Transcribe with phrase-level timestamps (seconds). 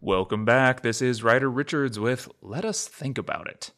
[0.00, 0.80] Welcome back.
[0.80, 3.70] This is Ryder Richards with Let Us Think About It.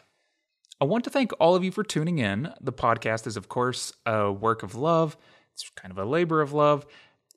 [0.80, 2.52] I want to thank all of you for tuning in.
[2.60, 5.16] The podcast is, of course, a work of love,
[5.52, 6.86] it's kind of a labor of love,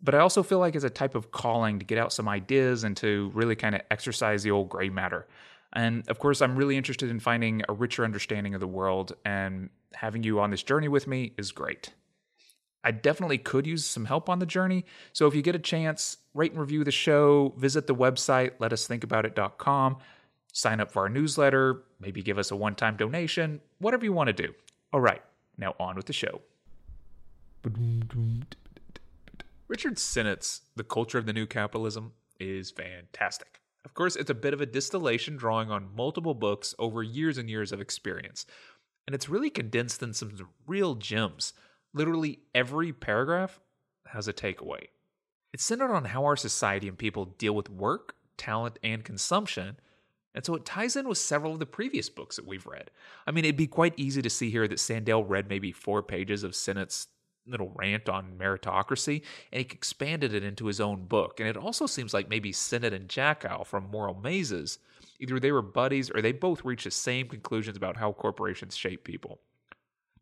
[0.03, 2.83] but I also feel like it's a type of calling to get out some ideas
[2.83, 5.25] and to really kind of exercise the old gray matter.
[5.73, 9.71] And of course, I'm really interested in finding a richer understanding of the world, and
[9.95, 11.91] having you on this journey with me is great.
[12.85, 14.85] I definitely could use some help on the journey.
[15.11, 19.97] So if you get a chance, rate and review the show, visit the website, letusthinkaboutit.com,
[20.53, 24.27] sign up for our newsletter, maybe give us a one time donation, whatever you want
[24.27, 24.53] to do.
[24.93, 25.21] All right,
[25.57, 26.41] now on with the show.
[29.67, 33.61] Richard Sennett's The Culture of the New Capitalism is fantastic.
[33.83, 37.49] Of course, it's a bit of a distillation drawing on multiple books over years and
[37.49, 38.45] years of experience.
[39.07, 41.53] And it's really condensed in some real gems
[41.95, 43.61] Literally every paragraph
[44.07, 44.87] has a takeaway.
[45.53, 49.77] It's centered on how our society and people deal with work, talent, and consumption.
[50.33, 52.91] And so it ties in with several of the previous books that we've read.
[53.25, 56.43] I mean, it'd be quite easy to see here that Sandel read maybe four pages
[56.43, 57.07] of Sennett's
[57.47, 59.21] little rant on meritocracy
[59.53, 61.39] and he expanded it into his own book.
[61.39, 64.79] And it also seems like maybe Sennett and Jackall from Moral Mazes,
[65.21, 69.05] either they were buddies or they both reached the same conclusions about how corporations shape
[69.05, 69.39] people.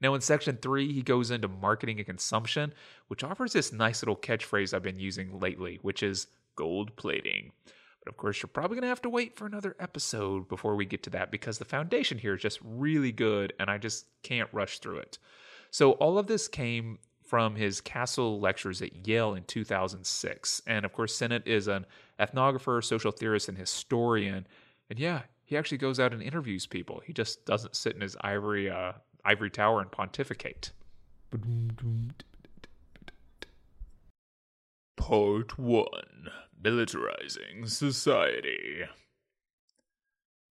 [0.03, 2.73] Now, in section three, he goes into marketing and consumption,
[3.07, 7.53] which offers this nice little catchphrase I've been using lately, which is gold plating.
[8.03, 10.85] But of course, you're probably going to have to wait for another episode before we
[10.85, 14.49] get to that because the foundation here is just really good and I just can't
[14.51, 15.19] rush through it.
[15.71, 20.61] So, all of this came from his Castle lectures at Yale in 2006.
[20.67, 21.85] And of course, Sennett is an
[22.19, 24.45] ethnographer, social theorist, and historian.
[24.89, 27.01] And yeah, he actually goes out and interviews people.
[27.05, 28.91] He just doesn't sit in his ivory uh,
[29.25, 30.71] ivory tower and pontificate.
[34.97, 35.85] Part 1
[36.61, 38.83] Militarizing Society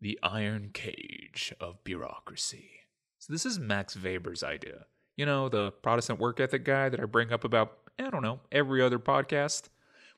[0.00, 2.70] The Iron Cage of Bureaucracy.
[3.18, 4.86] So, this is Max Weber's idea.
[5.16, 8.40] You know, the Protestant work ethic guy that I bring up about, I don't know,
[8.50, 9.68] every other podcast?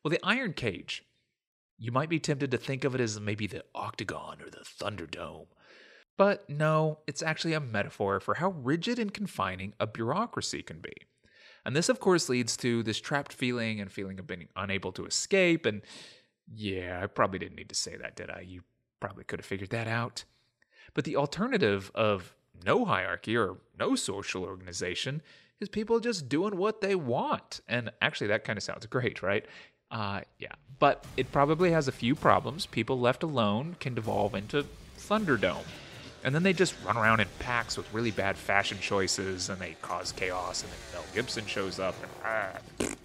[0.02, 1.04] Well, the Iron Cage,
[1.78, 5.46] you might be tempted to think of it as maybe the Octagon or the Thunderdome.
[6.16, 10.92] But no, it's actually a metaphor for how rigid and confining a bureaucracy can be.
[11.64, 15.06] And this, of course, leads to this trapped feeling and feeling of being unable to
[15.06, 15.66] escape.
[15.66, 15.82] And
[16.52, 18.40] yeah, I probably didn't need to say that, did I?
[18.40, 18.62] You
[19.00, 20.24] probably could have figured that out.
[20.92, 25.22] But the alternative of no hierarchy or no social organization
[25.58, 27.60] is people just doing what they want.
[27.66, 29.46] And actually, that kind of sounds great, right?
[29.90, 32.66] Uh, yeah, but it probably has a few problems.
[32.66, 34.66] People left alone can devolve into
[34.98, 35.64] Thunderdome
[36.24, 39.76] and then they just run around in packs with really bad fashion choices and they
[39.82, 42.96] cause chaos and then Mel Gibson shows up and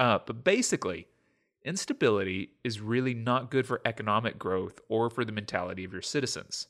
[0.00, 0.14] ah.
[0.14, 1.06] uh, but basically
[1.62, 6.66] instability is really not good for economic growth or for the mentality of your citizens.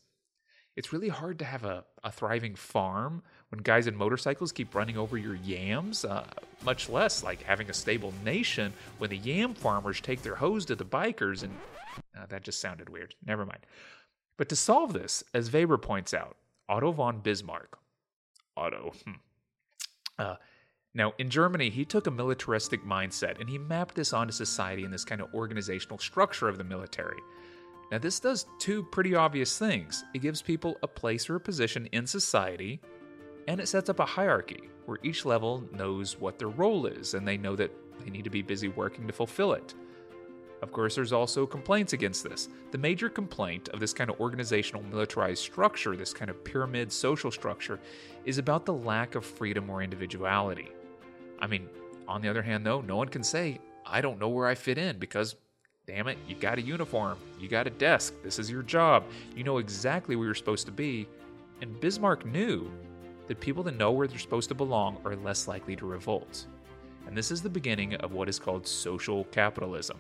[0.77, 4.99] It's really hard to have a, a thriving farm when guys in motorcycles keep running
[4.99, 6.25] over your yams uh,
[6.65, 10.75] much less like having a stable nation when the yam farmers take their hoes to
[10.75, 11.57] the bikers and
[12.19, 13.15] uh, that just sounded weird.
[13.25, 13.61] Never mind
[14.37, 16.37] but to solve this, as Weber points out,
[16.69, 17.79] Otto von Bismarck,
[18.57, 19.13] Otto, hmm,
[20.19, 20.37] uh,
[20.97, 24.95] now, in Germany, he took a militaristic mindset and he mapped this onto society and
[24.95, 27.19] this kind of organizational structure of the military.
[27.91, 31.87] Now, this does two pretty obvious things it gives people a place or a position
[31.87, 32.81] in society,
[33.49, 37.27] and it sets up a hierarchy where each level knows what their role is and
[37.27, 39.75] they know that they need to be busy working to fulfill it.
[40.65, 42.49] Of course, there's also complaints against this.
[42.71, 47.31] The major complaint of this kind of organizational militarized structure, this kind of pyramid social
[47.31, 47.79] structure,
[48.25, 50.71] is about the lack of freedom or individuality.
[51.39, 51.69] I mean,
[52.09, 54.79] on the other hand, though, no one can say, I don't know where I fit
[54.79, 55.37] in because,
[55.87, 59.05] damn it, you got a uniform, you got a desk, this is your job,
[59.37, 61.07] you know exactly where you're supposed to be.
[61.61, 62.71] And Bismarck knew
[63.27, 66.47] that people that know where they're supposed to belong are less likely to revolt.
[67.07, 69.99] And this is the beginning of what is called social capitalism.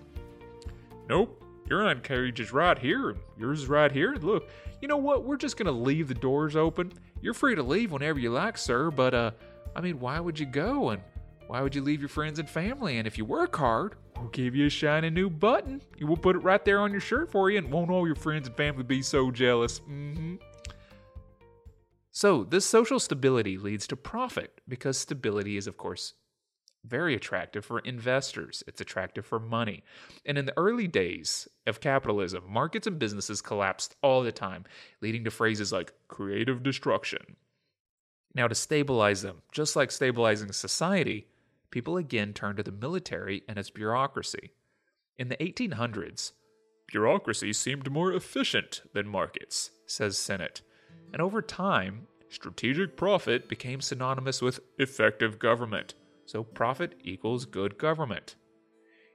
[1.08, 1.40] Nope.
[1.68, 4.14] Your on cage is right here, and yours is right here.
[4.20, 4.48] Look,
[4.82, 5.24] you know what?
[5.24, 6.92] We're just gonna leave the doors open.
[7.22, 9.30] You're free to leave whenever you like, sir, but uh
[9.74, 11.02] I mean why would you go and
[11.46, 12.98] why would you leave your friends and family?
[12.98, 15.80] And if you work hard, we'll give you a shiny new button.
[16.00, 18.48] We'll put it right there on your shirt for you, and won't all your friends
[18.48, 19.80] and family be so jealous?
[19.80, 20.36] Mm-hmm.
[22.10, 26.14] So, this social stability leads to profit because stability is, of course,
[26.86, 28.62] very attractive for investors.
[28.66, 29.82] It's attractive for money.
[30.26, 34.64] And in the early days of capitalism, markets and businesses collapsed all the time,
[35.00, 37.36] leading to phrases like creative destruction.
[38.34, 41.28] Now, to stabilize them, just like stabilizing society,
[41.70, 44.52] people again turned to the military and its bureaucracy.
[45.16, 46.32] In the 1800s,
[46.88, 50.62] bureaucracy seemed more efficient than markets, says Sennett.
[51.12, 55.94] And over time, strategic profit became synonymous with effective government.
[56.26, 58.36] So profit equals good government.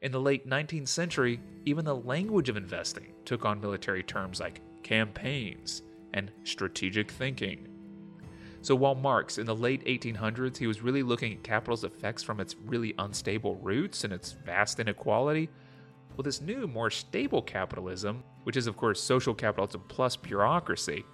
[0.01, 4.61] In the late 19th century, even the language of investing took on military terms like
[4.83, 5.81] campaigns
[6.13, 7.67] and strategic thinking.
[8.61, 12.39] So while Marx in the late 1800s he was really looking at capital's effects from
[12.39, 15.50] its really unstable roots and its vast inequality,
[16.15, 21.06] well this new more stable capitalism, which is of course social capitalism plus bureaucracy,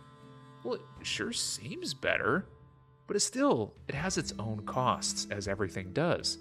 [0.63, 2.47] well it sure seems better,
[3.07, 6.40] but it still it has its own costs as everything does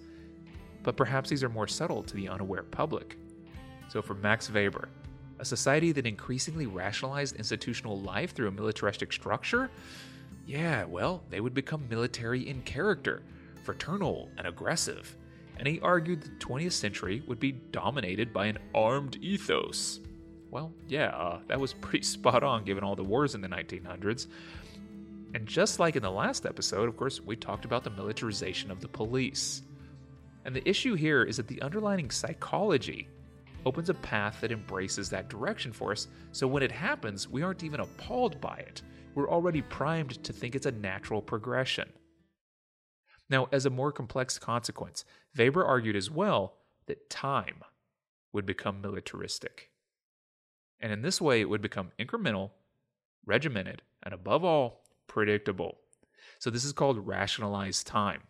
[0.85, 3.17] but perhaps these are more subtle to the unaware public.
[3.89, 4.89] So, for Max Weber,
[5.41, 9.71] a society that increasingly rationalized institutional life through a militaristic structure?
[10.47, 13.23] Yeah, well, they would become military in character,
[13.65, 15.17] fraternal and aggressive.
[15.57, 20.01] And he argued the 20th century would be dominated by an armed ethos.
[20.51, 24.27] Well, yeah, uh, that was pretty spot on given all the wars in the 1900s.
[25.35, 28.81] And just like in the last episode, of course, we talked about the militarization of
[28.81, 29.63] the police.
[30.45, 33.09] And the issue here is that the underlying psychology
[33.67, 37.65] opens a path that embraces that direction for us, so when it happens, we aren't
[37.65, 38.83] even appalled by it.
[39.15, 41.89] We're already primed to think it's a natural progression.
[43.31, 45.05] Now, as a more complex consequence,
[45.37, 47.63] Weber argued as well that time
[48.33, 49.71] would become militaristic.
[50.79, 52.51] And in this way, it would become incremental,
[53.25, 55.79] regimented, and above all, predictable.
[56.39, 58.23] So, this is called rationalized time.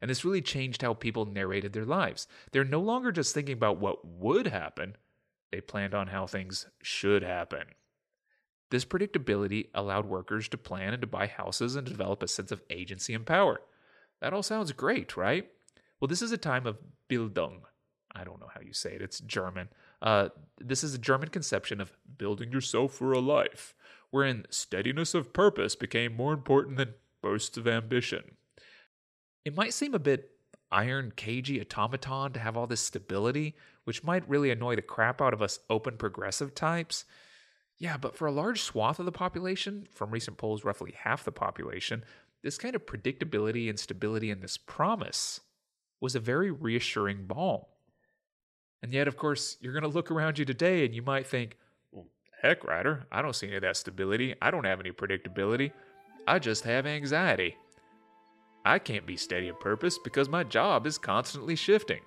[0.00, 2.26] And this really changed how people narrated their lives.
[2.52, 4.96] They're no longer just thinking about what would happen,
[5.50, 7.64] they planned on how things should happen.
[8.70, 12.62] This predictability allowed workers to plan and to buy houses and develop a sense of
[12.68, 13.60] agency and power.
[14.20, 15.48] That all sounds great, right?
[16.00, 16.78] Well, this is a time of
[17.08, 17.60] Bildung.
[18.14, 19.68] I don't know how you say it, it's German.
[20.02, 23.74] Uh, this is a German conception of building yourself for a life,
[24.10, 28.36] wherein steadiness of purpose became more important than bursts of ambition.
[29.44, 30.30] It might seem a bit
[30.70, 33.54] iron cagey automaton to have all this stability,
[33.84, 37.04] which might really annoy the crap out of us open progressive types.
[37.78, 41.32] Yeah, but for a large swath of the population, from recent polls, roughly half the
[41.32, 42.04] population,
[42.42, 45.40] this kind of predictability and stability and this promise
[46.00, 47.62] was a very reassuring balm.
[48.82, 51.56] And yet, of course, you're going to look around you today and you might think,
[52.42, 54.34] heck, Ryder, I don't see any of that stability.
[54.40, 55.72] I don't have any predictability.
[56.26, 57.56] I just have anxiety.
[58.64, 62.00] I can't be steady of purpose because my job is constantly shifting.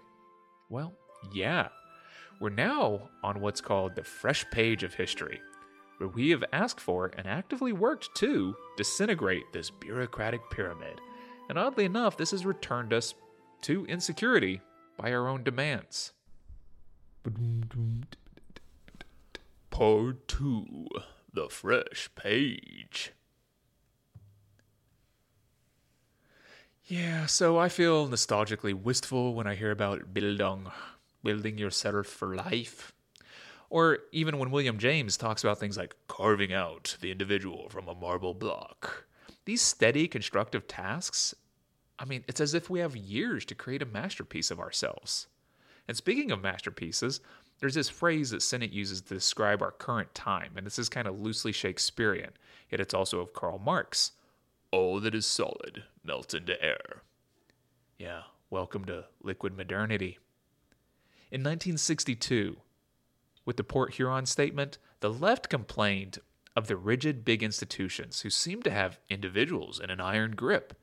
[0.70, 0.94] Well,
[1.34, 1.70] yeah.
[2.42, 5.40] We're now on what's called the fresh page of history,
[5.98, 11.00] where we have asked for and actively worked to disintegrate this bureaucratic pyramid.
[11.50, 13.14] And oddly enough, this has returned us
[13.62, 14.62] to insecurity
[14.98, 16.14] by our own demands.
[19.70, 20.88] Part 2
[21.34, 23.12] The Fresh Page.
[26.86, 30.72] Yeah, so I feel nostalgically wistful when I hear about Bildung,
[31.24, 32.94] building yourself for life.
[33.70, 37.96] Or even when William James talks about things like carving out the individual from a
[37.96, 39.06] marble block.
[39.46, 41.36] These steady, constructive tasks,
[42.00, 45.28] I mean, it's as if we have years to create a masterpiece of ourselves.
[45.88, 47.20] And speaking of masterpieces,
[47.60, 51.08] there's this phrase that Sennett uses to describe our current time, and this is kind
[51.08, 52.32] of loosely Shakespearean,
[52.70, 54.14] yet it's also of Karl Marx.
[54.72, 57.02] All that is solid melts into air.
[57.98, 60.20] Yeah, welcome to liquid modernity.
[61.32, 62.58] In 1962,
[63.46, 66.20] with the Port Huron Statement, the left complained
[66.56, 70.74] of the rigid big institutions who seemed to have individuals in an iron grip.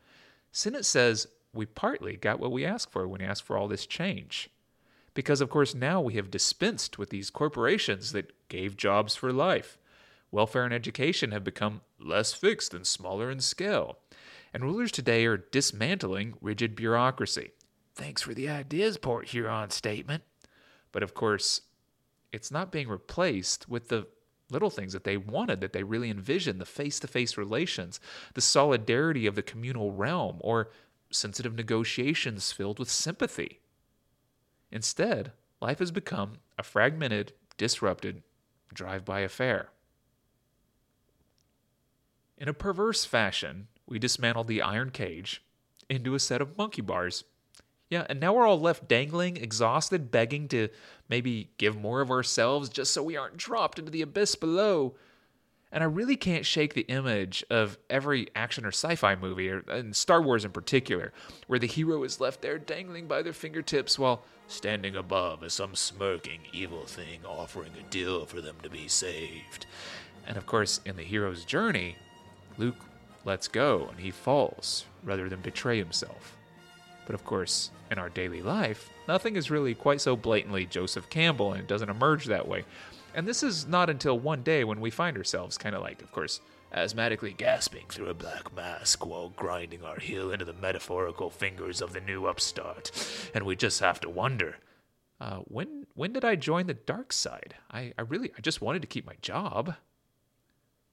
[0.53, 3.87] Sennett says we partly got what we asked for when we asked for all this
[3.87, 4.51] change.
[5.17, 9.79] Because, of course, now we have dispensed with these corporations that gave jobs for life
[10.31, 13.97] welfare and education have become less fixed and smaller in scale.
[14.53, 17.53] And rulers today are dismantling rigid bureaucracy.
[17.95, 20.25] Thanks for the ideas, Port Huron statement.
[20.93, 21.63] But of course,
[22.33, 24.09] it's not being replaced with the
[24.51, 28.01] little things that they wanted, that they really envisioned the face to face relations,
[28.35, 30.69] the solidarity of the communal realm, or
[31.11, 33.61] sensitive negotiations filled with sympathy.
[34.71, 38.23] Instead, life has become a fragmented, disrupted
[38.73, 39.71] drive by affair.
[42.39, 45.43] In a perverse fashion, we dismantled the iron cage
[45.89, 47.25] into a set of monkey bars.
[47.89, 50.69] Yeah, and now we're all left dangling, exhausted, begging to
[51.09, 54.97] maybe give more of ourselves just so we aren't dropped into the abyss below.
[55.77, 59.63] And I really can't shake the image of every action or sci fi movie, or
[59.69, 61.13] and Star Wars in particular,
[61.49, 65.75] where the hero is left there dangling by their fingertips while standing above as some
[65.75, 69.67] smirking evil thing offering a deal for them to be saved.
[70.27, 71.97] And of course, in the hero's journey,
[72.57, 72.83] Luke
[73.27, 76.39] lets go and he falls rather than betray himself.
[77.05, 81.53] But of course, in our daily life, nothing is really quite so blatantly Joseph Campbell
[81.53, 82.65] and it doesn't emerge that way.
[83.17, 86.13] And this is not until one day when we find ourselves kind of like, of
[86.13, 86.41] course,
[86.73, 91.95] asthmatically gasping through a black mask while grinding our heel into the metaphorical fingers of
[91.95, 92.93] the new upstart.
[93.35, 94.57] And we just have to wonder
[95.19, 97.55] uh, when when did I join the dark side?
[97.71, 99.77] I, I really I just wanted to keep my job.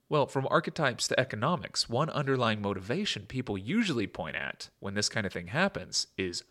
[0.08, 5.26] Well, from archetypes to economics, one underlying motivation people usually point at when this kind
[5.26, 6.44] of thing happens is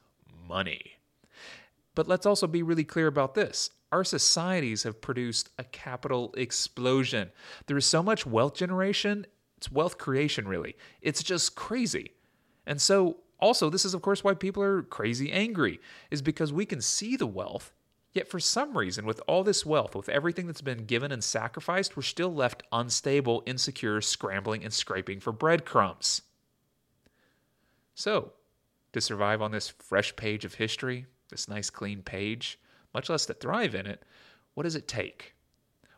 [0.46, 0.98] money.
[1.94, 7.30] But let's also be really clear about this our societies have produced a capital explosion.
[7.66, 9.26] There is so much wealth generation,
[9.58, 10.76] it's wealth creation, really.
[11.02, 12.12] It's just crazy.
[12.66, 15.78] And so, also, this is, of course, why people are crazy angry,
[16.10, 17.72] is because we can see the wealth,
[18.12, 21.96] yet for some reason, with all this wealth, with everything that's been given and sacrificed,
[21.96, 26.22] we're still left unstable, insecure, scrambling, and scraping for breadcrumbs.
[27.94, 28.32] So,
[28.92, 32.60] to survive on this fresh page of history, this nice clean page,
[32.94, 34.04] much less to thrive in it,
[34.54, 35.34] what does it take?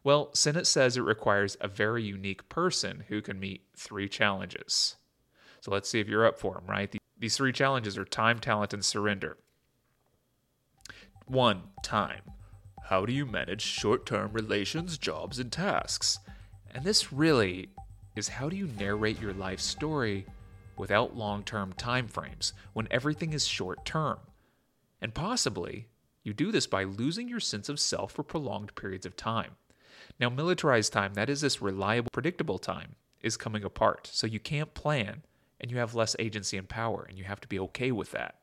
[0.03, 4.97] Well, Sennett says it requires a very unique person who can meet three challenges.
[5.61, 6.95] So let's see if you're up for them, right?
[7.19, 9.39] These three challenges are time, talent, and surrender.
[11.27, 12.21] One, time.
[12.85, 16.19] How do you manage short term relations, jobs, and tasks?
[16.71, 17.71] And this really
[18.15, 20.27] is how do you narrate your life story
[20.77, 24.19] without long term time frames when everything is short term?
[25.05, 25.89] And possibly
[26.23, 29.51] you do this by losing your sense of self for prolonged periods of time.
[30.19, 34.09] Now, militarized time, that is this reliable, predictable time, is coming apart.
[34.11, 35.21] So you can't plan
[35.61, 38.37] and you have less agency and power, and you have to be okay with that.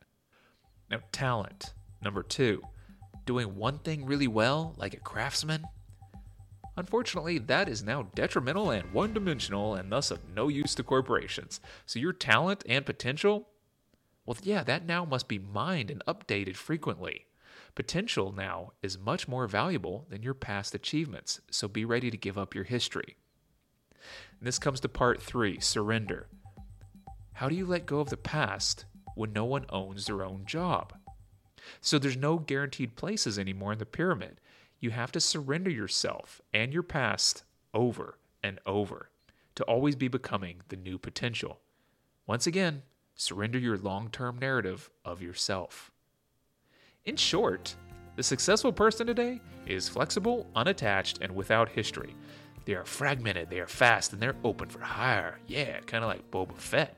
[0.88, 1.74] Now, talent.
[2.00, 2.62] Number two,
[3.26, 5.66] doing one thing really well, like a craftsman.
[6.76, 11.58] Unfortunately, that is now detrimental and one dimensional and thus of no use to corporations.
[11.86, 13.48] So your talent and potential,
[14.24, 17.26] well, yeah, that now must be mined and updated frequently.
[17.74, 22.38] Potential now is much more valuable than your past achievements, so be ready to give
[22.38, 23.16] up your history.
[24.38, 26.28] And this comes to part three surrender.
[27.34, 30.94] How do you let go of the past when no one owns their own job?
[31.80, 34.40] So there's no guaranteed places anymore in the pyramid.
[34.80, 39.10] You have to surrender yourself and your past over and over
[39.54, 41.60] to always be becoming the new potential.
[42.26, 42.82] Once again,
[43.22, 45.90] surrender your long term narrative of yourself.
[47.04, 47.74] In short,
[48.16, 52.14] the successful person today is flexible, unattached, and without history.
[52.64, 55.38] They are fragmented, they are fast, and they're open for hire.
[55.46, 56.96] Yeah, kind of like Boba Fett.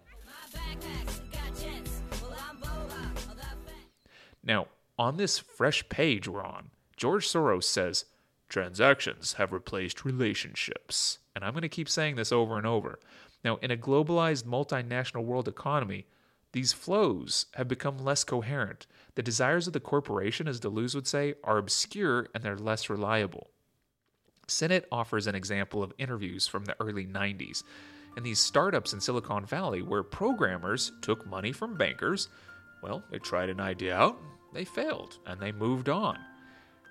[4.42, 4.66] Now,
[4.98, 8.04] on this fresh page we're on, George Soros says
[8.48, 11.18] transactions have replaced relationships.
[11.34, 12.98] And I'm going to keep saying this over and over.
[13.44, 16.06] Now, in a globalized multinational world economy,
[16.54, 18.87] these flows have become less coherent.
[19.16, 23.50] The desires of the corporation, as Deleuze would say, are obscure and they're less reliable.
[24.46, 27.64] Sennett offers an example of interviews from the early 90s
[28.16, 32.28] and these startups in Silicon Valley where programmers took money from bankers.
[32.84, 34.16] Well, they tried an idea out,
[34.52, 36.20] they failed, and they moved on.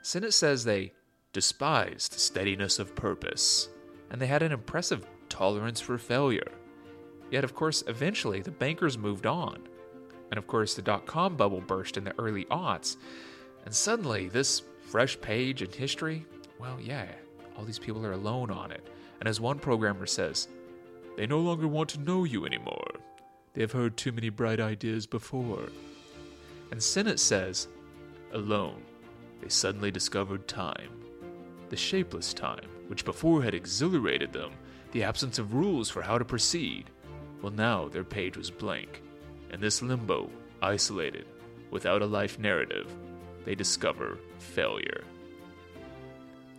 [0.02, 0.92] Sennett says they
[1.32, 3.70] despised steadiness of purpose,
[4.12, 6.52] and they had an impressive tolerance for failure.
[7.32, 9.68] Yet, of course, eventually the bankers moved on.
[10.32, 12.98] And of course, the dot com bubble burst in the early aughts.
[13.66, 16.26] And suddenly, this fresh page in history,
[16.60, 17.08] well, yeah,
[17.58, 18.88] all these people are alone on it.
[19.20, 20.48] And as one programmer says,
[21.16, 22.92] they no longer want to know you anymore.
[23.54, 25.70] They have heard too many bright ideas before.
[26.72, 27.68] And Sennett says,
[28.34, 28.82] alone,
[29.42, 30.90] they suddenly discovered time.
[31.70, 34.54] The shapeless time, which before had exhilarated them,
[34.92, 36.90] the absence of rules for how to proceed,
[37.44, 39.04] well, now their page was blank.
[39.52, 40.30] In this limbo,
[40.62, 41.26] isolated,
[41.72, 42.92] without a life narrative,
[43.44, 45.04] they discover failure.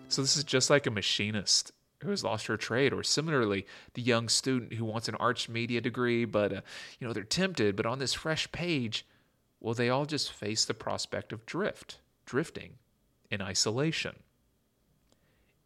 [0.09, 1.73] So, this is just like a machinist
[2.03, 5.81] who has lost her trade, or similarly, the young student who wants an arts media
[5.81, 6.61] degree, but uh,
[7.01, 7.77] you know they're tempted.
[7.77, 9.07] But on this fresh page,
[9.61, 12.75] well, they all just face the prospect of drift, drifting
[13.31, 14.17] in isolation.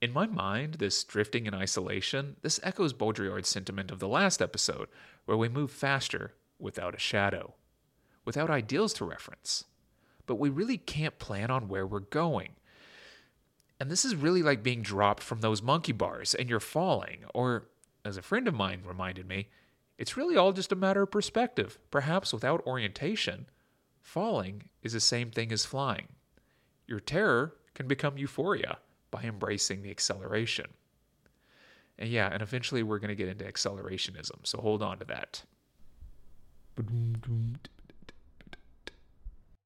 [0.00, 4.88] In my mind, this drifting in isolation, this echoes Baudrillard's sentiment of the last episode,
[5.25, 7.55] where we move faster without a shadow,
[8.25, 9.64] without ideals to reference.
[10.26, 12.50] But we really can't plan on where we're going.
[13.81, 17.25] And this is really like being dropped from those monkey bars and you're falling.
[17.35, 17.69] Or,
[18.05, 19.49] as a friend of mine reminded me,
[19.97, 21.76] it's really all just a matter of perspective.
[21.90, 23.47] Perhaps without orientation,
[24.00, 26.07] falling is the same thing as flying.
[26.87, 28.78] Your terror can become euphoria
[29.10, 30.66] by embracing the acceleration.
[31.98, 34.44] And yeah, and eventually we're going to get into accelerationism.
[34.46, 35.42] So hold on to that.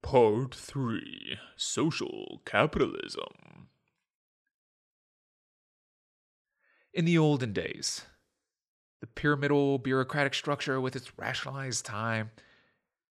[0.02, 3.68] Part 3 Social Capitalism.
[6.94, 8.02] In the olden days,
[9.00, 12.30] the pyramidal bureaucratic structure with its rationalized time,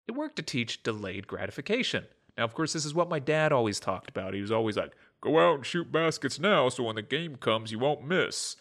[0.07, 2.05] it worked to teach delayed gratification.
[2.38, 4.33] Now, of course, this is what my dad always talked about.
[4.33, 7.72] He was always like, go out and shoot baskets now so when the game comes,
[7.72, 8.56] you won't miss.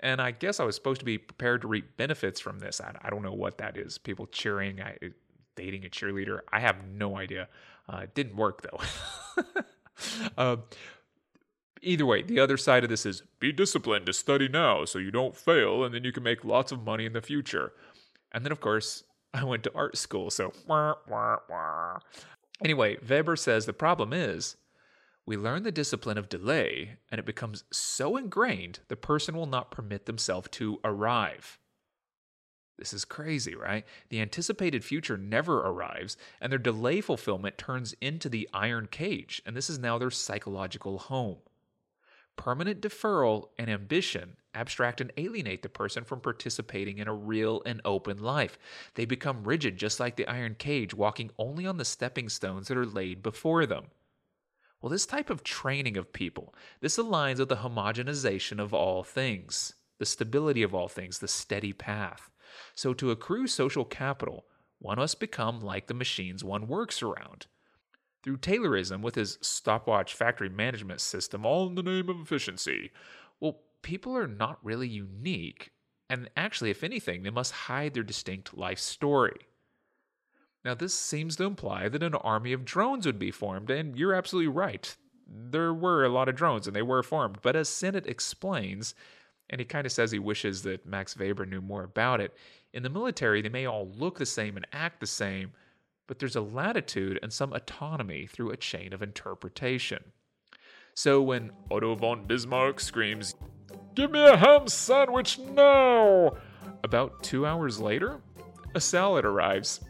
[0.00, 2.80] And I guess I was supposed to be prepared to reap benefits from this.
[2.80, 3.96] I, I don't know what that is.
[3.98, 4.98] People cheering, I,
[5.56, 6.40] dating a cheerleader.
[6.52, 7.48] I have no idea.
[7.88, 9.62] Uh, it didn't work though.
[10.38, 10.56] uh,
[11.82, 15.10] either way, the other side of this is be disciplined to study now so you
[15.10, 17.72] don't fail and then you can make lots of money in the future.
[18.32, 20.52] And then, of course, I went to art school, so.
[22.62, 24.56] Anyway, Weber says the problem is
[25.26, 29.70] we learn the discipline of delay, and it becomes so ingrained the person will not
[29.70, 31.58] permit themselves to arrive.
[32.78, 33.84] This is crazy, right?
[34.08, 39.56] The anticipated future never arrives, and their delay fulfillment turns into the iron cage, and
[39.56, 41.38] this is now their psychological home.
[42.36, 47.80] Permanent deferral and ambition abstract and alienate the person from participating in a real and
[47.84, 48.58] open life.
[48.94, 52.76] They become rigid, just like the iron cage, walking only on the stepping stones that
[52.76, 53.86] are laid before them.
[54.84, 59.72] Well, this type of training of people, this aligns with the homogenization of all things,
[59.98, 62.28] the stability of all things, the steady path.
[62.74, 64.44] So, to accrue social capital,
[64.80, 67.46] one must become like the machines one works around.
[68.22, 72.92] Through Taylorism, with his stopwatch factory management system, all in the name of efficiency,
[73.40, 75.70] well, people are not really unique,
[76.10, 79.46] and actually, if anything, they must hide their distinct life story.
[80.64, 84.14] Now, this seems to imply that an army of drones would be formed, and you're
[84.14, 84.96] absolutely right.
[85.26, 87.38] There were a lot of drones, and they were formed.
[87.42, 88.94] But as Sennett explains,
[89.50, 92.34] and he kind of says he wishes that Max Weber knew more about it,
[92.72, 95.52] in the military, they may all look the same and act the same,
[96.06, 100.02] but there's a latitude and some autonomy through a chain of interpretation.
[100.94, 103.34] So when Otto von Bismarck screams,
[103.94, 106.36] Give me a ham sandwich now!
[106.82, 108.20] About two hours later,
[108.74, 109.80] a salad arrives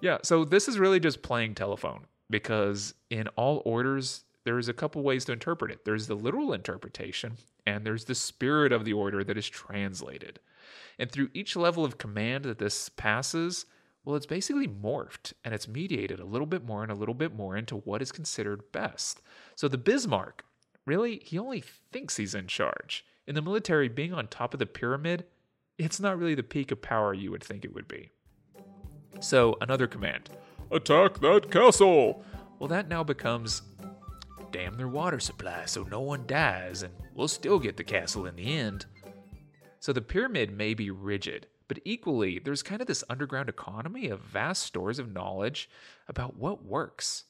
[0.00, 5.02] yeah, so this is really just playing telephone because in all orders, there's a couple
[5.02, 5.84] ways to interpret it.
[5.84, 7.36] There's the literal interpretation,
[7.66, 10.40] and there's the spirit of the order that is translated.
[10.98, 13.66] And through each level of command that this passes,
[14.04, 17.34] well, it's basically morphed and it's mediated a little bit more and a little bit
[17.34, 19.20] more into what is considered best.
[19.56, 20.44] So the Bismarck,
[20.86, 23.04] really, he only thinks he's in charge.
[23.26, 25.24] In the military, being on top of the pyramid,
[25.78, 28.10] it's not really the peak of power you would think it would be.
[29.18, 30.30] So, another command
[30.70, 32.24] Attack that castle!
[32.58, 33.62] Well, that now becomes
[34.52, 38.36] damn their water supply so no one dies, and we'll still get the castle in
[38.36, 38.86] the end.
[39.80, 44.20] So, the pyramid may be rigid, but equally, there's kind of this underground economy of
[44.20, 45.68] vast stores of knowledge
[46.08, 47.24] about what works.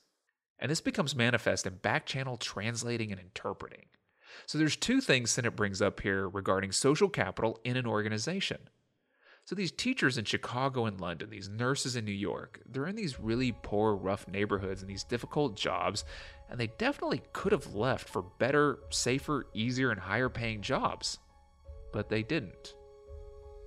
[0.59, 3.87] And this becomes manifest in backchannel translating and interpreting.
[4.47, 8.69] So there's two things Sennett brings up here regarding social capital in an organization.
[9.51, 13.19] So these teachers in Chicago and London, these nurses in New York, they're in these
[13.19, 16.05] really poor, rough neighborhoods and these difficult jobs,
[16.49, 21.19] and they definitely could have left for better, safer, easier, and higher paying jobs.
[21.93, 22.77] But they didn't.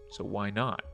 [0.10, 0.86] So why not?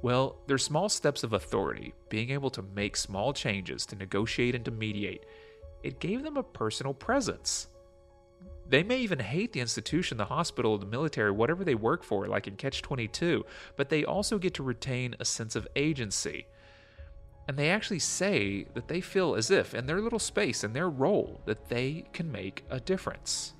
[0.00, 4.64] Well, their small steps of authority, being able to make small changes, to negotiate and
[4.64, 5.26] to mediate,
[5.82, 7.66] it gave them a personal presence.
[8.68, 12.46] They may even hate the institution, the hospital, the military, whatever they work for, like
[12.46, 13.44] in Catch 22,
[13.76, 16.46] but they also get to retain a sense of agency.
[17.48, 20.88] And they actually say that they feel as if, in their little space, in their
[20.88, 23.54] role, that they can make a difference.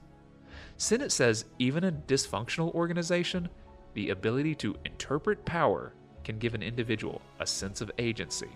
[0.76, 3.48] Sennett says even in a dysfunctional organization,
[3.94, 5.92] the ability to interpret power
[6.24, 8.48] can give an individual a sense of agency.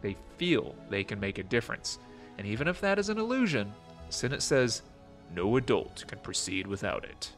[0.00, 1.98] They feel they can make a difference.
[2.38, 3.72] And even if that is an illusion,
[4.10, 4.82] Sennett says
[5.34, 7.32] no adult can proceed without it.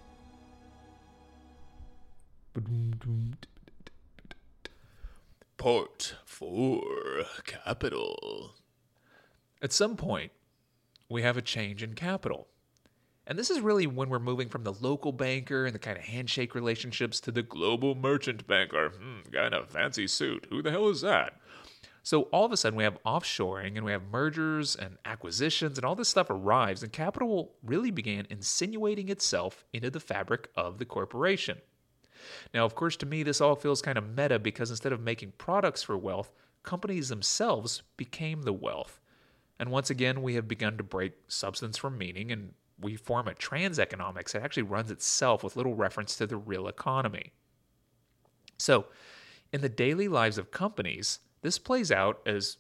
[5.57, 6.83] Part 4
[7.45, 8.55] Capital.
[9.63, 10.33] At some point,
[11.09, 12.49] we have a change in capital.
[13.27, 16.05] And this is really when we're moving from the local banker and the kind of
[16.05, 18.91] handshake relationships to the global merchant banker.
[18.91, 20.47] Hmm, guy in a fancy suit.
[20.51, 21.41] Who the hell is that?
[22.07, 25.85] So all of a sudden, we have offshoring and we have mergers and acquisitions, and
[25.85, 30.85] all this stuff arrives, and capital really began insinuating itself into the fabric of the
[30.85, 31.59] corporation.
[32.55, 35.33] Now, of course, to me, this all feels kind of meta because instead of making
[35.37, 39.01] products for wealth, companies themselves became the wealth.
[39.59, 43.35] And once again, we have begun to break substance from meaning and we form a
[43.35, 47.33] trans economics that actually runs itself with little reference to the real economy.
[48.59, 48.87] So,
[49.53, 52.57] in the daily lives of companies, this plays out as,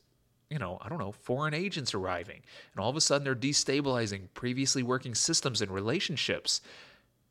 [0.48, 4.28] you know, I don't know, foreign agents arriving, and all of a sudden they're destabilizing
[4.32, 6.60] previously working systems and relationships.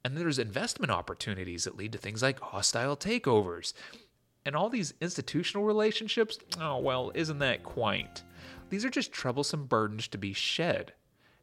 [0.04, 3.72] And there's investment opportunities that lead to things like hostile takeovers.
[4.46, 8.24] And all these institutional relationships, oh, well, isn't that quaint?
[8.70, 10.92] These are just troublesome burdens to be shed.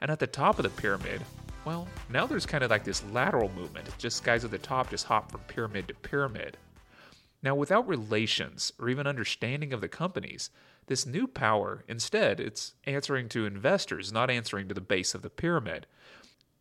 [0.03, 1.22] And at the top of the pyramid,
[1.64, 3.88] well, now there's kind of like this lateral movement.
[3.96, 6.59] Just guys at the top just hop from pyramid to pyramid.
[7.42, 10.50] Now, without relations or even understanding of the companies,
[10.87, 15.31] this new power, instead, it's answering to investors, not answering to the base of the
[15.31, 15.87] pyramid.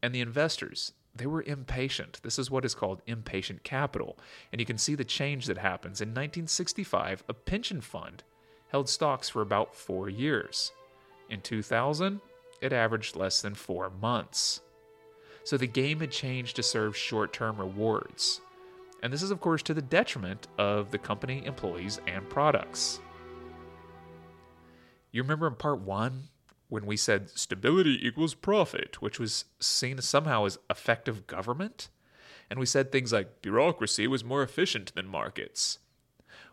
[0.02, 2.20] And the investors, they were impatient.
[2.24, 4.18] This is what is called impatient capital.
[4.52, 6.02] And you can see the change that happens.
[6.02, 8.24] In 1965, a pension fund
[8.70, 10.72] held stocks for about four years.
[11.30, 12.22] In 2000,
[12.62, 14.62] it averaged less than four months.
[15.44, 18.42] So the game had changed to serve short term rewards.
[19.04, 23.00] And this is, of course, to the detriment of the company, employees, and products.
[25.12, 26.30] You remember in part one
[26.70, 31.90] when we said stability equals profit, which was seen somehow as effective government?
[32.50, 35.80] And we said things like bureaucracy was more efficient than markets.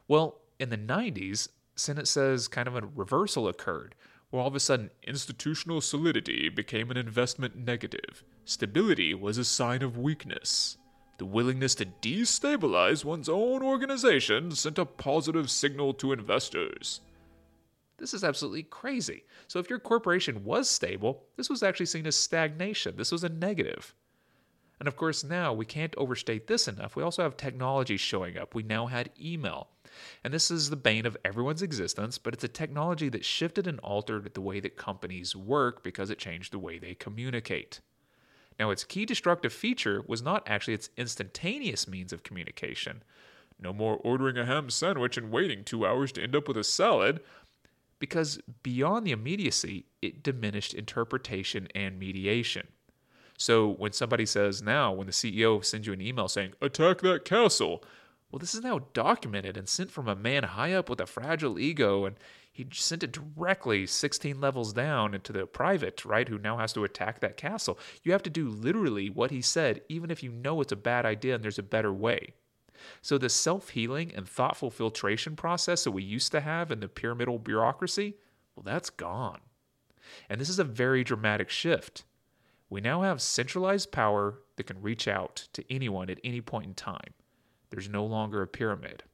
[0.06, 3.94] Well, in the 90s, Sennett says kind of a reversal occurred,
[4.30, 8.24] where all of a sudden institutional solidity became an investment negative.
[8.44, 10.78] Stability was a sign of weakness.
[11.18, 17.00] The willingness to destabilize one's own organization sent a positive signal to investors.
[17.98, 19.24] This is absolutely crazy.
[19.48, 22.96] So, if your corporation was stable, this was actually seen as stagnation.
[22.96, 23.94] This was a negative.
[24.78, 26.94] And of course, now we can't overstate this enough.
[26.94, 28.54] We also have technology showing up.
[28.54, 29.68] We now had email.
[30.22, 33.80] And this is the bane of everyone's existence, but it's a technology that shifted and
[33.80, 37.80] altered the way that companies work because it changed the way they communicate.
[38.58, 43.02] Now, its key destructive feature was not actually its instantaneous means of communication.
[43.60, 46.64] No more ordering a ham sandwich and waiting two hours to end up with a
[46.64, 47.20] salad,
[47.98, 52.68] because beyond the immediacy, it diminished interpretation and mediation.
[53.36, 57.24] So when somebody says now, when the CEO sends you an email saying, attack that
[57.24, 57.84] castle,
[58.30, 61.58] well, this is now documented and sent from a man high up with a fragile
[61.58, 62.16] ego, and
[62.58, 66.82] he sent it directly 16 levels down into the private, right, who now has to
[66.82, 67.78] attack that castle.
[68.02, 71.06] You have to do literally what he said, even if you know it's a bad
[71.06, 72.34] idea and there's a better way.
[73.00, 76.88] So, the self healing and thoughtful filtration process that we used to have in the
[76.88, 78.16] pyramidal bureaucracy,
[78.56, 79.38] well, that's gone.
[80.28, 82.02] And this is a very dramatic shift.
[82.68, 86.74] We now have centralized power that can reach out to anyone at any point in
[86.74, 87.14] time.
[87.70, 89.04] There's no longer a pyramid.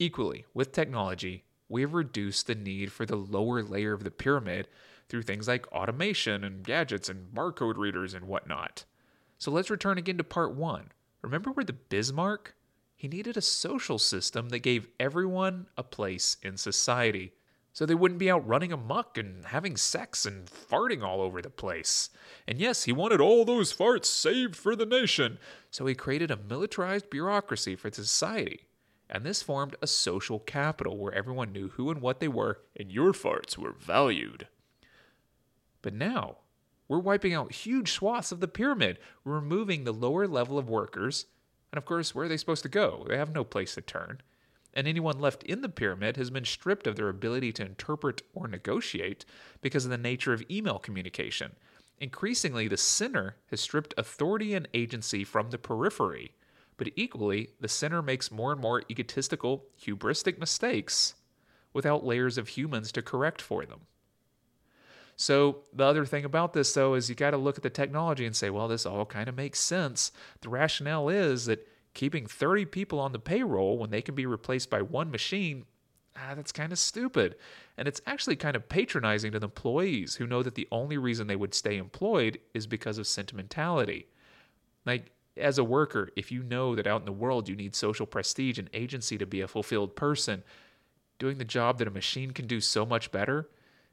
[0.00, 4.68] Equally, with technology, we have reduced the need for the lower layer of the pyramid
[5.08, 8.84] through things like automation and gadgets and barcode readers and whatnot.
[9.38, 10.92] So let's return again to part one.
[11.22, 12.54] Remember where the Bismarck?
[12.94, 17.32] He needed a social system that gave everyone a place in society
[17.72, 21.48] so they wouldn't be out running amuck and having sex and farting all over the
[21.48, 22.10] place.
[22.46, 25.38] And yes, he wanted all those farts saved for the nation,
[25.70, 28.66] so he created a militarized bureaucracy for society
[29.12, 32.90] and this formed a social capital where everyone knew who and what they were, and
[32.90, 34.48] your farts were valued.
[35.82, 36.38] But now,
[36.88, 41.26] we're wiping out huge swaths of the pyramid, removing the lower level of workers,
[41.70, 43.04] and of course, where are they supposed to go?
[43.06, 44.22] They have no place to turn.
[44.72, 48.48] And anyone left in the pyramid has been stripped of their ability to interpret or
[48.48, 49.26] negotiate
[49.60, 51.52] because of the nature of email communication.
[52.00, 56.32] Increasingly, the center has stripped authority and agency from the periphery
[56.82, 61.14] but equally, the center makes more and more egotistical, hubristic mistakes
[61.72, 63.82] without layers of humans to correct for them.
[65.14, 68.26] So, the other thing about this, though, is you got to look at the technology
[68.26, 70.10] and say, well, this all kind of makes sense.
[70.40, 74.68] The rationale is that keeping 30 people on the payroll when they can be replaced
[74.68, 75.66] by one machine,
[76.16, 77.36] ah, that's kind of stupid.
[77.78, 81.28] And it's actually kind of patronizing to the employees who know that the only reason
[81.28, 84.08] they would stay employed is because of sentimentality.
[84.84, 88.06] Like, as a worker, if you know that out in the world you need social
[88.06, 90.42] prestige and agency to be a fulfilled person,
[91.18, 93.48] doing the job that a machine can do so much better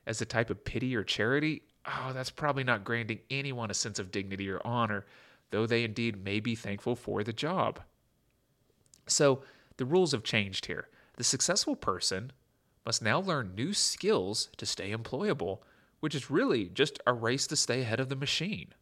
[0.05, 3.99] as a type of pity or charity, oh, that's probably not granting anyone a sense
[3.99, 5.05] of dignity or honor,
[5.51, 7.79] though they indeed may be thankful for the job.
[9.07, 9.43] So
[9.77, 10.87] the rules have changed here.
[11.17, 12.31] The successful person
[12.85, 15.59] must now learn new skills to stay employable,
[15.99, 18.73] which is really just a race to stay ahead of the machine.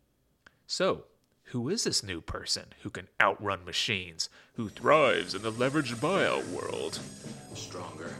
[0.66, 1.06] So,
[1.52, 6.46] who is this new person who can outrun machines, who thrives in the leveraged buyout
[6.50, 7.00] world?
[7.54, 8.14] Stronger.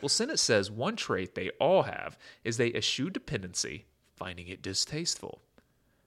[0.00, 3.84] Well, Sennett says one trait they all have is they eschew dependency,
[4.14, 5.42] finding it distasteful.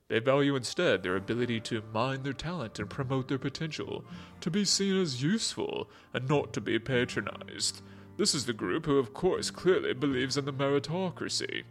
[0.08, 4.04] They value instead their ability to mine their talent and promote their potential,
[4.42, 7.84] to be seen as useful and not to be patronized.
[8.18, 11.64] This is the group who, of course, clearly believes in the meritocracy.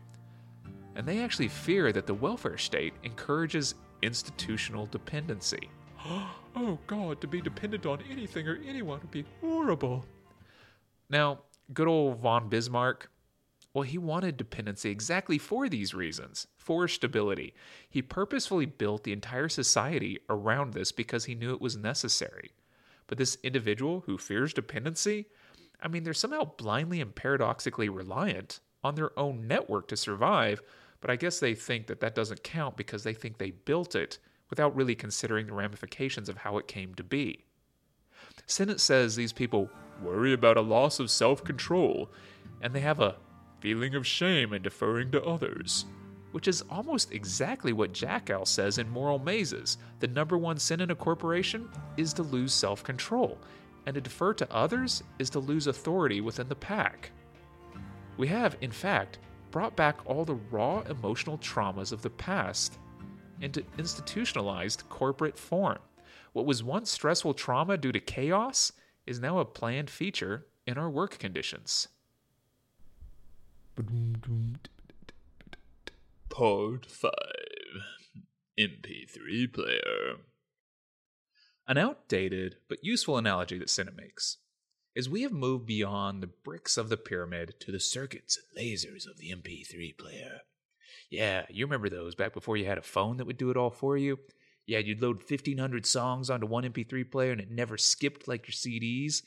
[0.94, 5.70] And they actually fear that the welfare state encourages institutional dependency.
[6.06, 10.04] oh God, to be dependent on anything or anyone would be horrible.
[11.10, 11.40] Now,
[11.72, 13.10] good old von Bismarck,
[13.74, 17.54] well, he wanted dependency exactly for these reasons for stability.
[17.88, 22.52] He purposefully built the entire society around this because he knew it was necessary.
[23.06, 25.26] But this individual who fears dependency,
[25.80, 30.60] I mean, they're somehow blindly and paradoxically reliant on their own network to survive
[31.00, 34.18] but I guess they think that that doesn't count because they think they built it
[34.50, 37.44] without really considering the ramifications of how it came to be.
[38.46, 39.70] Sennett says these people
[40.02, 42.10] worry about a loss of self control,
[42.62, 43.16] and they have a
[43.60, 45.84] feeling of shame in deferring to others,
[46.32, 49.78] which is almost exactly what Jackall says in Moral Mazes.
[50.00, 53.38] The number one sin in a corporation is to lose self control,
[53.86, 57.10] and to defer to others is to lose authority within the pack.
[58.16, 59.18] We have, in fact,
[59.50, 62.78] brought back all the raw emotional traumas of the past
[63.40, 65.78] into institutionalized corporate form.
[66.32, 68.72] What was once stressful trauma due to chaos
[69.06, 71.88] is now a planned feature in our work conditions.
[76.28, 77.10] Part 5
[78.58, 80.16] MP3 Player.
[81.66, 84.38] An outdated but useful analogy that Sennett makes
[84.94, 89.06] is we have moved beyond the bricks of the pyramid to the circuits and lasers
[89.08, 90.40] of the MP3 player.
[91.10, 93.70] Yeah, you remember those back before you had a phone that would do it all
[93.70, 94.18] for you?
[94.66, 98.52] Yeah, you'd load 1,500 songs onto one MP3 player and it never skipped like your
[98.52, 99.22] CDs.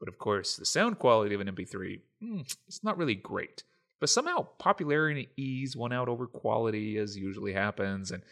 [0.00, 3.62] But of course, the sound quality of an MP3, mm, it's not really great.
[4.00, 8.22] But somehow popularity and ease won out over quality, as usually happens, and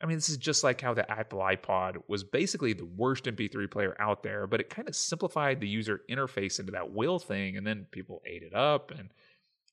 [0.00, 3.70] I mean, this is just like how the Apple iPod was basically the worst MP3
[3.70, 7.56] player out there, but it kind of simplified the user interface into that wheel thing,
[7.56, 8.90] and then people ate it up.
[8.90, 9.08] And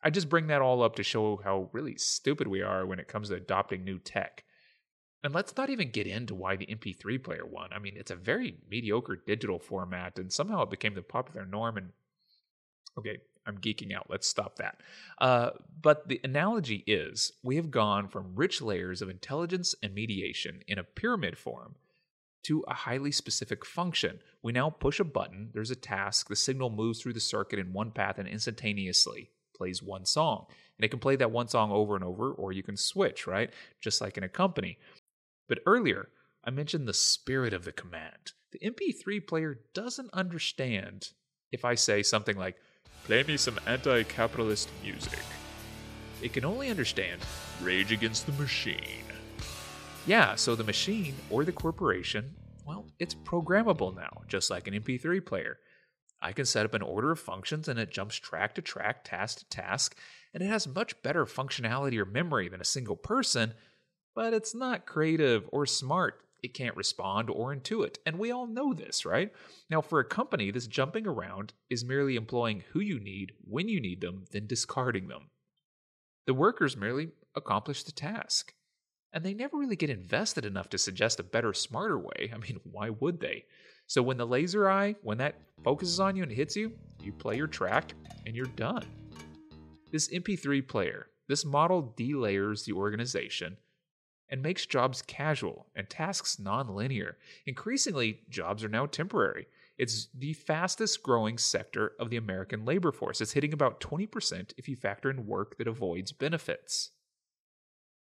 [0.02, 3.10] I just bring that all up to show how really stupid we are when it
[3.10, 4.46] comes to adopting new tech.
[5.26, 7.70] And let's not even get into why the MP3 player won.
[7.74, 11.78] I mean, it's a very mediocre digital format, and somehow it became the popular norm.
[11.78, 11.90] And
[12.98, 14.08] okay, I'm geeking out.
[14.10, 14.82] Let's stop that.
[15.20, 15.52] Uh,
[15.82, 20.80] but the analogy is we have gone from rich layers of intelligence and mediation in
[20.80, 21.76] a pyramid form
[22.44, 24.20] to a highly specific function.
[24.42, 27.74] We now push a button, there's a task, the signal moves through the circuit in
[27.74, 30.46] one path and instantaneously plays one song.
[30.78, 33.52] And it can play that one song over and over, or you can switch, right?
[33.82, 34.78] Just like in a company.
[35.48, 36.10] But earlier,
[36.44, 38.34] I mentioned the spirit of the command.
[38.52, 41.10] The MP3 player doesn't understand
[41.52, 42.58] if I say something like,
[43.06, 45.20] Play me some anti capitalist music.
[46.22, 47.22] It can only understand
[47.62, 49.04] Rage Against the Machine.
[50.08, 52.34] Yeah, so the machine or the corporation,
[52.66, 55.60] well, it's programmable now, just like an MP3 player.
[56.22, 59.40] I can set up an order of functions and it jumps track to track, task
[59.40, 59.98] to task,
[60.34, 63.54] and it has much better functionality or memory than a single person,
[64.16, 67.98] but it's not creative or smart it can't respond or intuit.
[68.06, 69.32] And we all know this, right?
[69.70, 73.80] Now, for a company, this jumping around is merely employing who you need when you
[73.80, 75.30] need them, then discarding them.
[76.28, 78.54] The workers merely accomplish the task.
[79.14, 82.32] And they never really get invested enough to suggest a better, smarter way.
[82.34, 83.46] I mean, why would they?
[83.88, 87.38] So when the laser eye, when that focuses on you and hits you, you play
[87.38, 87.94] your track
[88.26, 88.86] and you're done.
[89.92, 93.58] This MP3 player, this model delayers the organization
[94.34, 97.18] and makes jobs casual and tasks non-linear.
[97.46, 99.46] Increasingly, jobs are now temporary.
[99.78, 103.22] It's the fastest growing sector of the American labor force.
[103.22, 106.90] It's hitting about 20% if you factor in work that avoids benefits.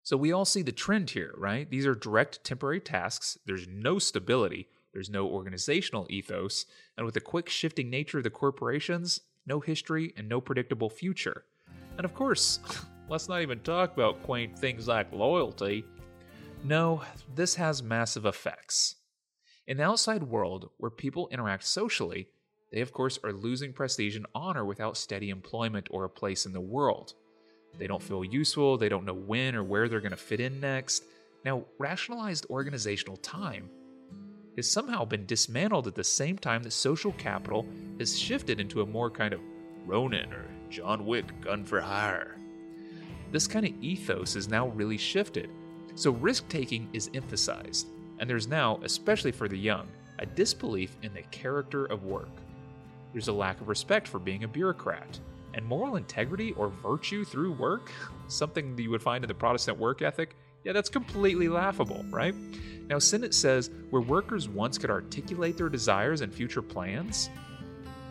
[0.02, 1.70] So we all see the trend here, right?
[1.70, 3.38] These are direct temporary tasks.
[3.46, 6.66] There's no stability, there's no organizational ethos,
[6.98, 11.44] and with the quick shifting nature of the corporations, no history and no predictable future.
[11.96, 12.60] And of course,
[13.08, 15.86] let's not even talk about quaint things like loyalty.
[16.62, 17.02] No,
[17.34, 18.96] this has massive effects.
[19.66, 22.28] In the outside world, where people interact socially,
[22.70, 26.52] they of course are losing prestige and honor without steady employment or a place in
[26.52, 27.14] the world.
[27.78, 30.60] They don't feel useful, they don't know when or where they're going to fit in
[30.60, 31.04] next.
[31.44, 33.70] Now, rationalized organizational time
[34.56, 37.66] has somehow been dismantled at the same time that social capital
[37.98, 39.40] has shifted into a more kind of
[39.86, 42.36] Ronin or John Wick gun for hire.
[43.32, 45.48] This kind of ethos is now really shifted,
[45.94, 51.12] so risk taking is emphasized, and there's now, especially for the young, a disbelief in
[51.14, 52.30] the character of work.
[53.12, 55.18] There's a lack of respect for being a bureaucrat,
[55.54, 57.90] and moral integrity or virtue through work,
[58.28, 62.34] something that you would find in the Protestant work ethic, yeah, that's completely laughable, right?
[62.86, 67.30] Now, Sennett says where workers once could articulate their desires and future plans,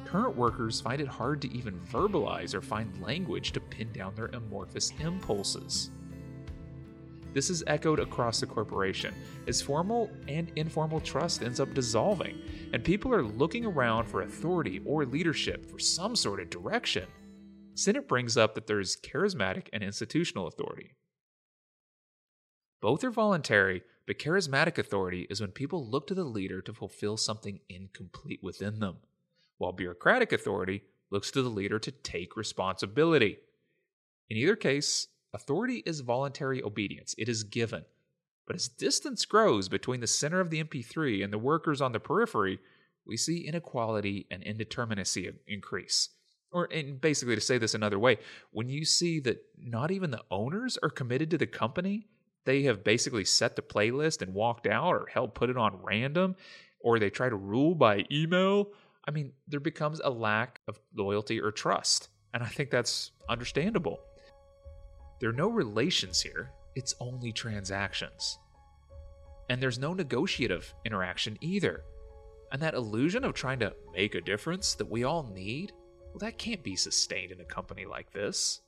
[0.05, 4.27] current workers find it hard to even verbalize or find language to pin down their
[4.27, 5.91] amorphous impulses.
[7.33, 9.13] This is echoed across the corporation
[9.47, 12.41] as formal and informal trust ends up dissolving,
[12.73, 17.07] and people are looking around for authority or leadership for some sort of direction.
[17.75, 20.95] Sennett brings up that there's charismatic and institutional authority.
[22.81, 27.15] Both are voluntary, but charismatic authority is when people look to the leader to fulfill
[27.15, 28.97] something incomplete within them,
[29.57, 33.37] while bureaucratic authority looks to the leader to take responsibility.
[34.29, 37.85] In either case, authority is voluntary obedience, it is given.
[38.45, 41.99] But as distance grows between the center of the MP3 and the workers on the
[41.99, 42.59] periphery,
[43.05, 46.09] we see inequality and indeterminacy increase.
[46.51, 48.17] Or, and basically, to say this another way,
[48.51, 52.07] when you see that not even the owners are committed to the company,
[52.45, 56.35] they have basically set the playlist and walked out or hell put it on random
[56.79, 58.69] or they try to rule by email,
[59.07, 62.09] I mean, there becomes a lack of loyalty or trust.
[62.33, 63.99] And I think that's understandable.
[65.19, 68.37] There are no relations here, it's only transactions.
[69.49, 71.81] And there's no negotiative interaction either.
[72.51, 75.73] And that illusion of trying to make a difference that we all need,
[76.11, 78.61] well, that can't be sustained in a company like this.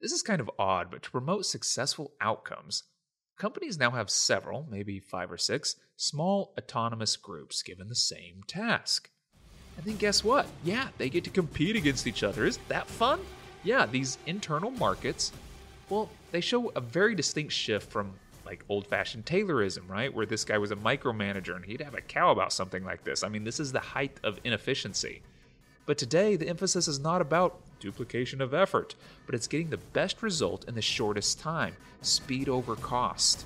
[0.00, 2.84] This is kind of odd, but to promote successful outcomes,
[3.38, 9.10] companies now have several, maybe five or six, small autonomous groups given the same task.
[9.76, 10.46] And then guess what?
[10.64, 12.46] Yeah, they get to compete against each other.
[12.46, 13.20] Isn't that fun?
[13.62, 15.32] Yeah, these internal markets,
[15.88, 18.12] well, they show a very distinct shift from
[18.46, 20.12] like old fashioned Taylorism, right?
[20.12, 23.22] Where this guy was a micromanager and he'd have a cow about something like this.
[23.22, 25.22] I mean, this is the height of inefficiency.
[25.86, 28.94] But today, the emphasis is not about duplication of effort,
[29.26, 33.44] but it's getting the best result in the shortest time speed over cost.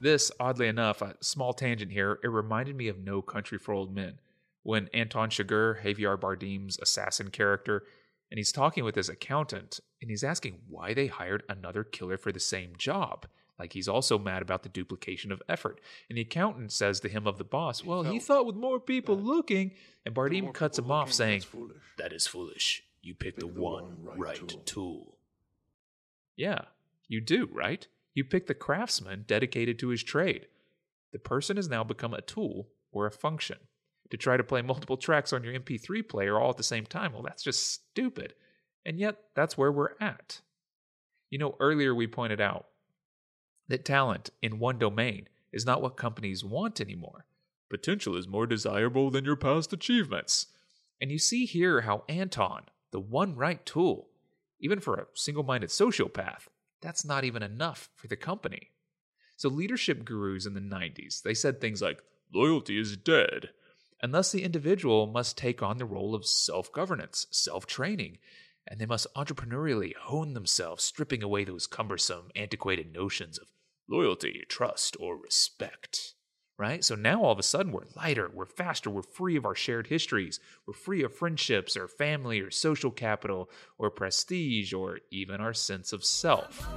[0.00, 3.94] This, oddly enough, a small tangent here, it reminded me of No Country for Old
[3.94, 4.18] Men.
[4.62, 7.84] When Anton Chigurh, Javier Bardem's assassin character,
[8.30, 12.32] and he's talking with his accountant, and he's asking why they hired another killer for
[12.32, 13.26] the same job.
[13.58, 15.80] Like he's also mad about the duplication of effort.
[16.08, 19.16] And the accountant says to him of the boss, Well, he thought with more people
[19.18, 19.72] looking.
[20.06, 21.42] And Bardem cuts him off, saying,
[21.98, 22.82] That is foolish.
[23.02, 24.62] You picked pick the, the, one, right, right tool.
[24.64, 25.18] tool.
[26.36, 26.62] Yeah,
[27.06, 27.86] you do, right?
[28.14, 30.46] You pick the craftsman dedicated to his trade.
[31.12, 33.58] The person has now become a tool or a function.
[34.10, 37.12] To try to play multiple tracks on your MP3 player all at the same time,
[37.12, 38.34] well, that's just stupid.
[38.84, 40.40] And yet, that's where we're at.
[41.30, 42.66] You know, earlier we pointed out
[43.68, 47.26] that talent in one domain is not what companies want anymore.
[47.68, 50.46] Potential is more desirable than your past achievements.
[51.00, 54.08] And you see here how Anton, the one right tool,
[54.58, 56.48] even for a single minded sociopath,
[56.82, 58.70] that's not even enough for the company.
[59.36, 62.02] So, leadership gurus in the 90s, they said things like,
[62.34, 63.50] loyalty is dead.
[64.02, 68.18] And thus, the individual must take on the role of self governance, self training,
[68.66, 73.48] and they must entrepreneurially hone themselves, stripping away those cumbersome, antiquated notions of
[73.88, 76.14] loyalty, trust, or respect.
[76.56, 76.84] Right?
[76.84, 79.86] So now all of a sudden we're lighter, we're faster, we're free of our shared
[79.86, 85.54] histories, we're free of friendships or family or social capital or prestige or even our
[85.54, 86.68] sense of self.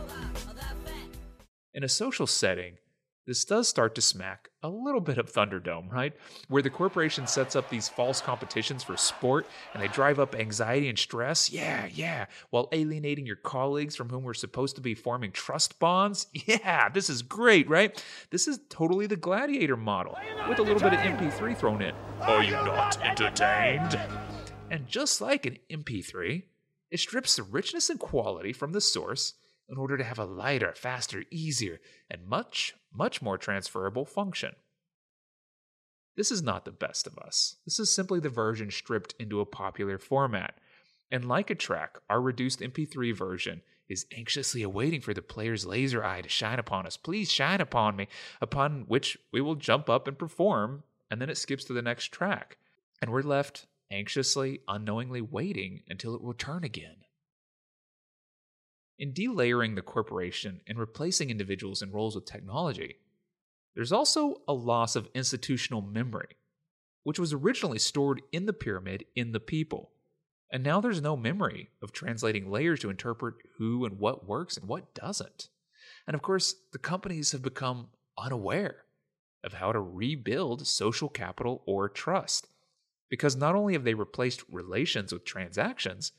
[1.73, 2.77] In a social setting,
[3.25, 6.13] this does start to smack a little bit of Thunderdome, right?
[6.49, 10.89] Where the corporation sets up these false competitions for sport and they drive up anxiety
[10.89, 11.49] and stress.
[11.49, 12.25] Yeah, yeah.
[12.49, 16.27] While alienating your colleagues from whom we're supposed to be forming trust bonds.
[16.45, 18.03] Yeah, this is great, right?
[18.29, 20.17] This is totally the gladiator model
[20.49, 21.95] with a little bit of MP3 thrown in.
[22.21, 23.97] Are you not entertained?
[24.69, 26.43] And just like an MP3,
[26.91, 29.35] it strips the richness and quality from the source
[29.69, 34.55] in order to have a lighter, faster, easier, and much, much more transferable function.
[36.15, 37.55] This is not the best of us.
[37.65, 40.55] This is simply the version stripped into a popular format.
[41.11, 46.03] And like a track, our reduced MP3 version is anxiously awaiting for the player's laser
[46.03, 46.97] eye to shine upon us.
[46.97, 48.07] Please shine upon me,
[48.41, 52.11] upon which we will jump up and perform, and then it skips to the next
[52.11, 52.57] track.
[53.01, 56.95] And we're left anxiously, unknowingly waiting until it will turn again.
[58.99, 62.97] In delayering the corporation and replacing individuals in roles with technology,
[63.75, 66.35] there's also a loss of institutional memory.
[67.03, 69.91] which was originally stored in the pyramid in the people.
[70.51, 74.67] And now there's no memory of translating layers to interpret who and what works and
[74.67, 75.49] what doesn't.
[76.07, 77.87] And of course, the companies have become
[78.17, 78.83] unaware
[79.43, 82.47] of how to rebuild social capital or trust.
[83.09, 86.13] Because not only have they replaced relations with transactions,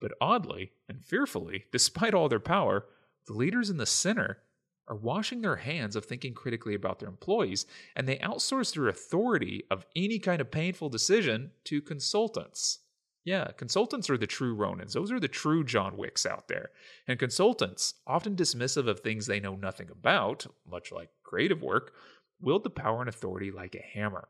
[0.00, 2.86] but oddly and fearfully, despite all their power,
[3.26, 4.38] the leaders in the center
[4.86, 7.64] are washing their hands of thinking critically about their employees,
[7.96, 12.80] and they outsource their authority of any kind of painful decision to consultants.
[13.24, 14.92] Yeah, consultants are the true Ronins.
[14.92, 16.68] Those are the true John Wicks out there.
[17.08, 21.94] And consultants, often dismissive of things they know nothing about, much like creative work,
[22.38, 24.28] wield the power and authority like a hammer.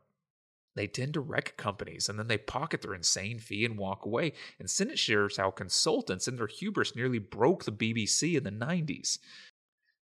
[0.77, 4.33] They tend to wreck companies and then they pocket their insane fee and walk away.
[4.59, 9.19] And Sennett shares how consultants in their hubris nearly broke the BBC in the 90s.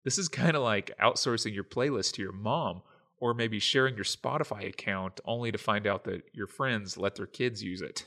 [0.05, 2.83] This is kind of like outsourcing your playlist to your mom,
[3.19, 7.27] or maybe sharing your Spotify account only to find out that your friends let their
[7.27, 8.07] kids use it.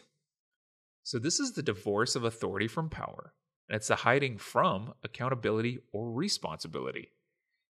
[1.03, 3.31] So, this is the divorce of authority from power,
[3.69, 7.11] and it's the hiding from accountability or responsibility.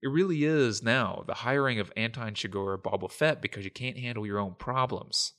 [0.02, 3.98] It really is now the hiring of Anton Chigurh or Boba Fett because you can't
[3.98, 5.34] handle your own problems.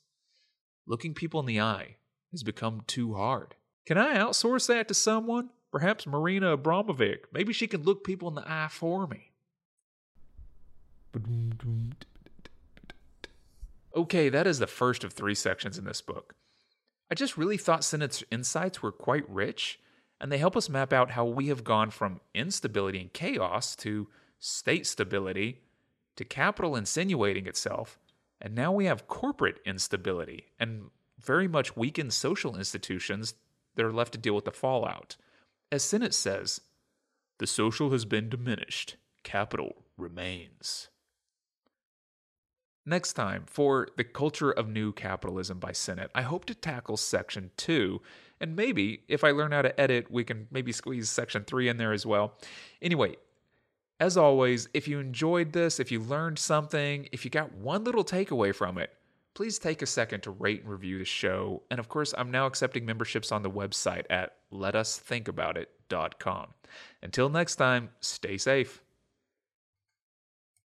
[0.88, 1.97] Looking people in the eye
[2.32, 3.55] has become too hard.
[3.86, 5.49] Can I outsource that to someone?
[5.72, 7.26] Perhaps Marina Abramovic.
[7.34, 9.32] Maybe she can look people in the eye for me.
[13.95, 16.36] Okay, that is the first of three sections in this book.
[17.11, 19.80] I just really thought Sennett's insights were quite rich,
[20.22, 24.07] and they help us map out how we have gone from instability and chaos to
[24.46, 25.62] state stability
[26.18, 27.98] to capital insinuating itself,
[28.41, 33.36] and now we have corporate instability and very much weakened social institutions
[33.76, 35.16] that are left to deal with the fallout.
[35.72, 36.60] As Sennett says,
[37.39, 40.89] the social has been diminished, capital remains.
[42.86, 47.52] Next time, for The Culture of New Capitalism by Sennett, I hope to tackle section
[47.56, 48.02] two,
[48.41, 51.78] and maybe if I learn how to edit, we can maybe squeeze section three in
[51.78, 52.34] there as well.
[52.82, 53.16] Anyway,
[54.04, 58.04] as always, if you enjoyed this, if you learned something, if you got one little
[58.04, 58.89] takeaway from it,
[59.34, 61.64] please take a second to rate and review the show.
[61.72, 66.47] And of course, I'm now accepting memberships on the website at letusthinkaboutit.com.
[67.01, 68.82] Until next time, stay safe.